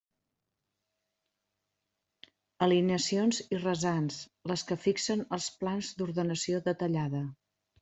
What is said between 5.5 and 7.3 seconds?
plans d'ordenació detallada.